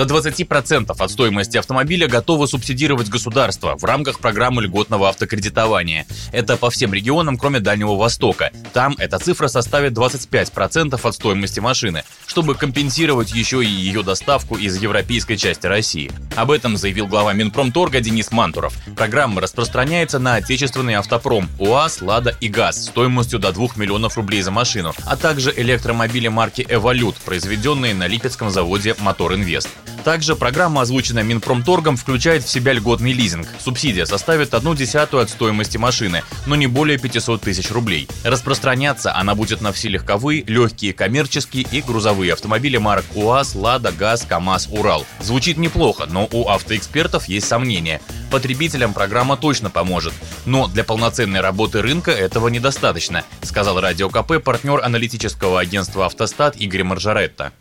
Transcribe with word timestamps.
До 0.00 0.06
20% 0.06 0.94
от 0.98 1.10
стоимости 1.10 1.58
автомобиля 1.58 2.08
готовы 2.08 2.46
субсидировать 2.46 3.10
государство 3.10 3.76
в 3.76 3.84
рамках 3.84 4.18
программы 4.18 4.62
льготного 4.62 5.10
автокредитования. 5.10 6.06
Это 6.32 6.56
по 6.56 6.70
всем 6.70 6.94
регионам, 6.94 7.36
кроме 7.36 7.60
Дальнего 7.60 7.94
Востока. 7.96 8.50
Там 8.72 8.96
эта 8.98 9.18
цифра 9.18 9.48
составит 9.48 9.92
25% 9.92 10.98
от 11.02 11.14
стоимости 11.14 11.60
машины, 11.60 12.04
чтобы 12.26 12.54
компенсировать 12.54 13.34
еще 13.34 13.62
и 13.62 13.68
ее 13.68 14.02
доставку 14.02 14.56
из 14.56 14.80
европейской 14.80 15.36
части 15.36 15.66
России. 15.66 16.10
Об 16.34 16.50
этом 16.50 16.78
заявил 16.78 17.06
глава 17.06 17.34
Минпромторга 17.34 18.00
Денис 18.00 18.32
Мантуров. 18.32 18.72
Программа 18.96 19.42
распространяется 19.42 20.18
на 20.18 20.36
отечественный 20.36 20.94
автопром 20.94 21.46
УАЗ, 21.58 22.00
Лада 22.00 22.34
и 22.40 22.48
ГАЗ 22.48 22.86
стоимостью 22.86 23.38
до 23.38 23.52
2 23.52 23.68
миллионов 23.76 24.16
рублей 24.16 24.40
за 24.40 24.50
машину, 24.50 24.94
а 25.04 25.18
также 25.18 25.52
электромобили 25.54 26.28
марки 26.28 26.66
«Эволют», 26.66 27.16
произведенные 27.16 27.92
на 27.92 28.06
Липецком 28.06 28.48
заводе 28.48 28.96
«Мотор 28.98 29.34
Инвест». 29.34 29.68
Также 30.04 30.34
программа, 30.34 30.82
озвученная 30.82 31.22
Минпромторгом, 31.22 31.96
включает 31.96 32.42
в 32.44 32.48
себя 32.48 32.72
льготный 32.72 33.12
лизинг. 33.12 33.46
Субсидия 33.58 34.06
составит 34.06 34.54
одну 34.54 34.74
десятую 34.74 35.22
от 35.22 35.30
стоимости 35.30 35.76
машины, 35.76 36.22
но 36.46 36.56
не 36.56 36.66
более 36.66 36.98
500 36.98 37.42
тысяч 37.42 37.70
рублей. 37.70 38.08
Распространяться 38.24 39.14
она 39.14 39.34
будет 39.34 39.60
на 39.60 39.72
все 39.72 39.88
легковые, 39.88 40.42
легкие 40.46 40.94
коммерческие 40.94 41.66
и 41.70 41.82
грузовые 41.82 42.32
автомобили 42.32 42.78
марок 42.78 43.04
УАЗ, 43.14 43.54
Лада, 43.54 43.92
ГАЗ, 43.92 44.24
КАМАЗ, 44.28 44.68
Урал. 44.70 45.06
Звучит 45.20 45.58
неплохо, 45.58 46.06
но 46.10 46.28
у 46.32 46.48
автоэкспертов 46.48 47.28
есть 47.28 47.46
сомнения. 47.46 48.00
Потребителям 48.30 48.94
программа 48.94 49.36
точно 49.36 49.70
поможет, 49.70 50.14
но 50.46 50.66
для 50.68 50.84
полноценной 50.84 51.40
работы 51.40 51.82
рынка 51.82 52.10
этого 52.10 52.48
недостаточно, 52.48 53.24
сказал 53.42 53.80
Радио 53.80 54.08
КП 54.08 54.42
партнер 54.42 54.80
аналитического 54.82 55.60
агентства 55.60 56.06
«Автостат» 56.06 56.56
Игорь 56.56 56.84
Маржаретта 56.84 57.52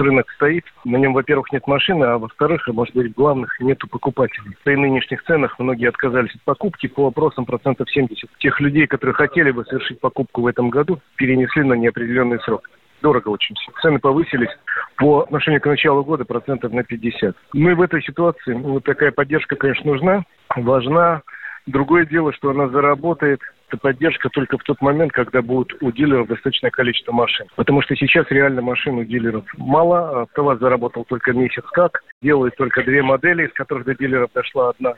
рынок 0.00 0.30
стоит, 0.32 0.64
на 0.84 0.96
нем, 0.96 1.12
во-первых, 1.12 1.52
нет 1.52 1.66
машины, 1.66 2.04
а 2.04 2.18
во-вторых, 2.18 2.66
может 2.68 2.94
быть, 2.94 3.14
главных 3.14 3.58
нету 3.60 3.88
покупателей. 3.88 4.56
При 4.64 4.76
нынешних 4.76 5.22
ценах 5.24 5.58
многие 5.58 5.88
отказались 5.88 6.34
от 6.34 6.42
покупки 6.42 6.86
по 6.86 7.04
вопросам 7.04 7.44
процентов 7.44 7.90
70. 7.90 8.28
Тех 8.38 8.60
людей, 8.60 8.86
которые 8.86 9.14
хотели 9.14 9.50
бы 9.50 9.64
совершить 9.64 10.00
покупку 10.00 10.42
в 10.42 10.46
этом 10.46 10.70
году, 10.70 11.00
перенесли 11.16 11.62
на 11.62 11.74
неопределенный 11.74 12.40
срок. 12.40 12.68
Дорого 13.00 13.28
очень. 13.28 13.54
Цены 13.80 14.00
повысились 14.00 14.50
по 14.96 15.20
отношению 15.20 15.60
к 15.60 15.66
началу 15.66 16.02
года 16.02 16.24
процентов 16.24 16.72
на 16.72 16.82
50. 16.82 17.36
Мы 17.52 17.74
в 17.74 17.82
этой 17.82 18.02
ситуации, 18.02 18.54
вот 18.54 18.84
такая 18.84 19.12
поддержка, 19.12 19.54
конечно, 19.54 19.92
нужна, 19.92 20.24
важна. 20.56 21.22
Другое 21.66 22.06
дело, 22.06 22.32
что 22.32 22.50
она 22.50 22.68
заработает 22.68 23.40
эта 23.68 23.76
поддержка 23.76 24.28
только 24.30 24.58
в 24.58 24.62
тот 24.62 24.80
момент, 24.80 25.12
когда 25.12 25.42
будет 25.42 25.74
у 25.82 25.92
дилеров 25.92 26.28
достаточное 26.28 26.70
количество 26.70 27.12
машин. 27.12 27.46
Потому 27.56 27.82
что 27.82 27.94
сейчас 27.96 28.26
реально 28.30 28.62
машин 28.62 28.98
у 28.98 29.04
дилеров 29.04 29.44
мало. 29.56 30.22
АвтоВАЗ 30.22 30.58
заработал 30.58 31.04
только 31.04 31.32
месяц 31.32 31.64
как. 31.72 32.02
Делает 32.22 32.56
только 32.56 32.82
две 32.82 33.02
модели, 33.02 33.46
из 33.46 33.52
которых 33.52 33.84
до 33.84 33.94
дилеров 33.94 34.30
дошла 34.34 34.70
одна. 34.70 34.94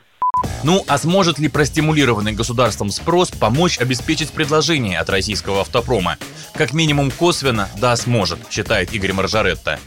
Ну, 0.63 0.81
а 0.87 0.97
сможет 0.97 1.39
ли 1.39 1.49
простимулированный 1.49 2.33
государством 2.33 2.89
спрос 2.89 3.31
помочь 3.31 3.79
обеспечить 3.79 4.33
предложение 4.33 4.99
от 4.99 5.09
российского 5.09 5.61
автопрома? 5.61 6.15
Как 6.55 6.73
минимум 6.73 7.11
косвенно, 7.11 7.67
да, 7.79 7.95
сможет, 7.95 8.49
считает 8.49 8.93
Игорь 8.93 9.13
Маржаретта. 9.13 9.77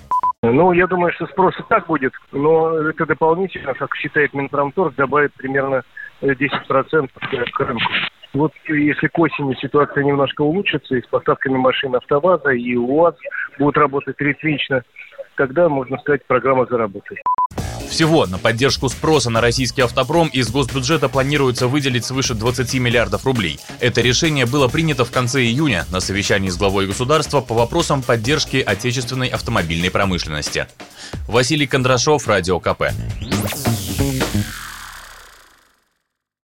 Ну, 0.42 0.72
я 0.72 0.86
думаю, 0.86 1.10
что 1.14 1.26
спрос 1.26 1.54
и 1.58 1.62
так 1.70 1.86
будет, 1.86 2.12
но 2.30 2.76
это 2.76 3.06
дополнительно, 3.06 3.72
как 3.72 3.96
считает 3.96 4.34
Минпромторг, 4.34 4.94
добавит 4.94 5.32
примерно 5.34 5.82
10% 6.20 7.08
к 7.52 7.60
рынку. 7.60 7.92
Вот 8.34 8.52
если 8.68 9.06
к 9.06 9.18
осени 9.18 9.54
ситуация 9.60 10.02
немножко 10.02 10.42
улучшится, 10.42 10.96
и 10.96 11.02
с 11.02 11.06
поставками 11.06 11.56
машин 11.56 11.94
АвтоВАЗа 11.94 12.50
и 12.50 12.76
УАЗ 12.76 13.14
будут 13.58 13.76
работать 13.76 14.16
ритмично, 14.20 14.82
тогда, 15.36 15.68
можно 15.68 15.96
сказать, 15.98 16.26
программа 16.26 16.66
заработает. 16.66 17.20
Всего 17.88 18.26
на 18.26 18.38
поддержку 18.38 18.88
спроса 18.88 19.30
на 19.30 19.40
российский 19.40 19.82
автопром 19.82 20.26
из 20.26 20.50
госбюджета 20.50 21.08
планируется 21.08 21.68
выделить 21.68 22.04
свыше 22.04 22.34
20 22.34 22.74
миллиардов 22.80 23.24
рублей. 23.24 23.60
Это 23.78 24.00
решение 24.00 24.46
было 24.46 24.66
принято 24.66 25.04
в 25.04 25.12
конце 25.12 25.42
июня 25.42 25.84
на 25.92 26.00
совещании 26.00 26.48
с 26.48 26.56
главой 26.56 26.88
государства 26.88 27.40
по 27.40 27.54
вопросам 27.54 28.02
поддержки 28.02 28.56
отечественной 28.56 29.28
автомобильной 29.28 29.92
промышленности. 29.92 30.66
Василий 31.28 31.68
Кондрашов, 31.68 32.26
Радио 32.26 32.58
КП. 32.58 32.90